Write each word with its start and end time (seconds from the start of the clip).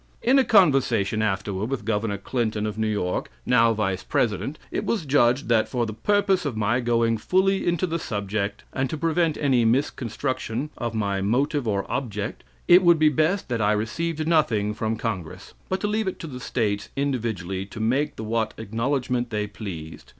"In 0.23 0.39
a 0.39 0.43
conversation 0.43 1.21
afterward 1.21 1.69
with 1.69 1.85
Gov. 1.85 2.23
Clinton, 2.23 2.65
of 2.65 2.75
New 2.75 2.87
York, 2.87 3.29
now 3.45 3.71
vice 3.71 4.01
president, 4.01 4.57
it 4.71 4.83
was 4.83 5.05
judged 5.05 5.47
that 5.49 5.69
for 5.69 5.85
the 5.85 5.93
purpose 5.93 6.43
of 6.43 6.57
my 6.57 6.79
going 6.79 7.19
fully 7.19 7.67
into 7.67 7.85
the 7.85 7.99
subject, 7.99 8.63
and 8.73 8.89
to 8.89 8.97
prevent 8.97 9.37
any 9.37 9.63
misconstruction 9.63 10.71
of 10.75 10.95
my 10.95 11.21
motive 11.21 11.67
or 11.67 11.85
object, 11.87 12.43
it 12.67 12.81
would 12.81 12.97
be 12.97 13.09
best 13.09 13.47
that 13.49 13.61
I 13.61 13.73
received 13.73 14.27
nothing 14.27 14.73
from 14.73 14.95
congress, 14.95 15.53
but 15.69 15.79
to 15.81 15.87
leave 15.87 16.07
it 16.07 16.17
to 16.21 16.25
the 16.25 16.39
states 16.39 16.89
individually 16.95 17.67
to 17.67 17.79
make 17.79 18.15
the 18.15 18.23
what 18.23 18.55
acknowledgement 18.57 19.29
they 19.29 19.45
pleased. 19.45 20.09